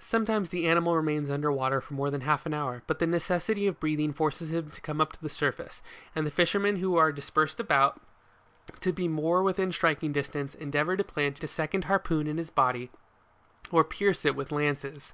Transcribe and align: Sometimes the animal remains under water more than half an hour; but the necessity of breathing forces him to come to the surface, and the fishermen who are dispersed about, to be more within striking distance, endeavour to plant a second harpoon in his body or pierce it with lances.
Sometimes 0.00 0.48
the 0.48 0.66
animal 0.66 0.96
remains 0.96 1.28
under 1.28 1.52
water 1.52 1.84
more 1.90 2.10
than 2.10 2.22
half 2.22 2.46
an 2.46 2.54
hour; 2.54 2.82
but 2.86 2.98
the 2.98 3.06
necessity 3.06 3.66
of 3.66 3.78
breathing 3.78 4.14
forces 4.14 4.50
him 4.50 4.70
to 4.70 4.80
come 4.80 4.96
to 5.00 5.20
the 5.20 5.28
surface, 5.28 5.82
and 6.16 6.26
the 6.26 6.30
fishermen 6.30 6.76
who 6.76 6.96
are 6.96 7.12
dispersed 7.12 7.60
about, 7.60 8.00
to 8.80 8.90
be 8.90 9.06
more 9.06 9.42
within 9.42 9.70
striking 9.70 10.10
distance, 10.10 10.54
endeavour 10.54 10.96
to 10.96 11.04
plant 11.04 11.44
a 11.44 11.46
second 11.46 11.84
harpoon 11.84 12.26
in 12.26 12.38
his 12.38 12.48
body 12.48 12.90
or 13.70 13.84
pierce 13.84 14.24
it 14.24 14.34
with 14.34 14.50
lances. 14.50 15.12